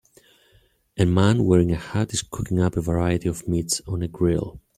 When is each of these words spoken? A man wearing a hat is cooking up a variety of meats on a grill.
A 0.97 1.05
man 1.05 1.45
wearing 1.45 1.71
a 1.71 1.75
hat 1.75 2.11
is 2.11 2.23
cooking 2.23 2.59
up 2.59 2.75
a 2.75 2.81
variety 2.81 3.29
of 3.29 3.47
meats 3.47 3.83
on 3.87 4.01
a 4.01 4.07
grill. 4.07 4.59